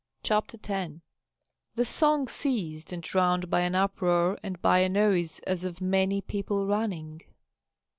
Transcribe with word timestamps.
CHAPTER 0.23 0.57
X 0.67 0.93
The 1.75 1.85
song 1.85 2.27
ceased, 2.27 2.91
drowned 3.01 3.51
by 3.51 3.59
an 3.61 3.75
uproar 3.75 4.35
and 4.41 4.59
by 4.59 4.79
a 4.79 4.89
noise 4.89 5.37
as 5.41 5.63
of 5.63 5.79
many 5.79 6.21
people 6.21 6.65
running. 6.65 7.21